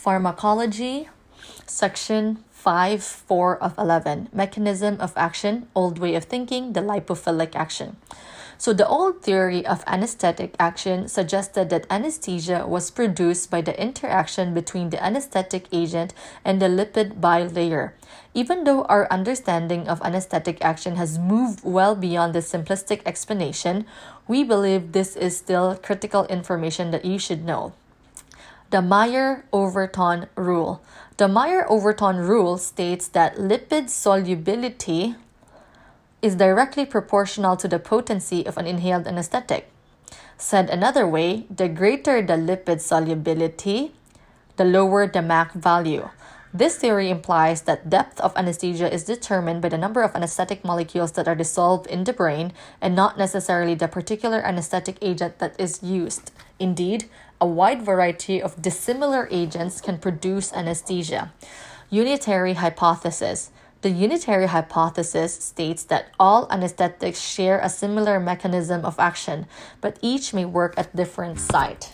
Pharmacology, 0.00 1.10
section 1.66 2.42
5 2.52 3.02
4 3.02 3.62
of 3.62 3.76
11, 3.76 4.30
Mechanism 4.32 4.96
of 4.98 5.12
Action, 5.14 5.68
Old 5.74 5.98
Way 5.98 6.14
of 6.14 6.24
Thinking, 6.24 6.72
the 6.72 6.80
Lipophilic 6.80 7.54
Action. 7.54 7.98
So, 8.56 8.72
the 8.72 8.88
old 8.88 9.20
theory 9.20 9.60
of 9.66 9.84
anesthetic 9.86 10.56
action 10.58 11.06
suggested 11.06 11.68
that 11.68 11.84
anesthesia 11.90 12.66
was 12.66 12.90
produced 12.90 13.50
by 13.50 13.60
the 13.60 13.76
interaction 13.76 14.54
between 14.54 14.88
the 14.88 15.04
anesthetic 15.04 15.68
agent 15.70 16.14
and 16.46 16.62
the 16.62 16.72
lipid 16.72 17.20
bilayer. 17.20 17.92
Even 18.32 18.64
though 18.64 18.84
our 18.84 19.06
understanding 19.10 19.86
of 19.86 20.00
anesthetic 20.00 20.64
action 20.64 20.96
has 20.96 21.18
moved 21.18 21.60
well 21.62 21.94
beyond 21.94 22.34
the 22.34 22.40
simplistic 22.40 23.02
explanation, 23.04 23.84
we 24.26 24.44
believe 24.44 24.92
this 24.92 25.14
is 25.14 25.36
still 25.36 25.76
critical 25.76 26.24
information 26.32 26.90
that 26.90 27.04
you 27.04 27.18
should 27.18 27.44
know. 27.44 27.74
The 28.70 28.80
Meyer 28.80 29.46
Overton 29.52 30.28
Rule. 30.36 30.80
The 31.16 31.26
Meyer 31.26 31.68
Overton 31.68 32.18
Rule 32.18 32.56
states 32.56 33.08
that 33.08 33.34
lipid 33.34 33.90
solubility 33.90 35.16
is 36.22 36.36
directly 36.36 36.86
proportional 36.86 37.56
to 37.56 37.66
the 37.66 37.80
potency 37.80 38.46
of 38.46 38.56
an 38.56 38.68
inhaled 38.68 39.08
anesthetic. 39.08 39.72
Said 40.38 40.70
another 40.70 41.04
way, 41.04 41.46
the 41.50 41.66
greater 41.66 42.22
the 42.22 42.34
lipid 42.34 42.80
solubility, 42.80 43.92
the 44.54 44.64
lower 44.64 45.08
the 45.08 45.20
MAC 45.20 45.52
value. 45.52 46.08
This 46.52 46.76
theory 46.76 47.10
implies 47.10 47.62
that 47.62 47.88
depth 47.88 48.20
of 48.20 48.36
anesthesia 48.36 48.92
is 48.92 49.04
determined 49.04 49.62
by 49.62 49.68
the 49.68 49.78
number 49.78 50.02
of 50.02 50.16
anesthetic 50.16 50.64
molecules 50.64 51.12
that 51.12 51.28
are 51.28 51.36
dissolved 51.36 51.86
in 51.86 52.02
the 52.02 52.12
brain 52.12 52.52
and 52.80 52.96
not 52.96 53.16
necessarily 53.16 53.74
the 53.74 53.86
particular 53.86 54.44
anesthetic 54.44 54.98
agent 55.00 55.38
that 55.38 55.54
is 55.60 55.80
used. 55.80 56.32
Indeed, 56.58 57.08
a 57.40 57.46
wide 57.46 57.82
variety 57.82 58.42
of 58.42 58.60
dissimilar 58.60 59.28
agents 59.30 59.80
can 59.80 59.98
produce 59.98 60.52
anesthesia. 60.52 61.32
Unitary 61.88 62.54
hypothesis. 62.54 63.52
The 63.82 63.90
unitary 63.90 64.46
hypothesis 64.46 65.32
states 65.32 65.84
that 65.84 66.10
all 66.18 66.48
anesthetics 66.50 67.20
share 67.20 67.60
a 67.60 67.68
similar 67.68 68.18
mechanism 68.18 68.84
of 68.84 68.98
action, 68.98 69.46
but 69.80 69.98
each 70.02 70.34
may 70.34 70.44
work 70.44 70.74
at 70.76 70.94
different 70.94 71.38
site. 71.38 71.92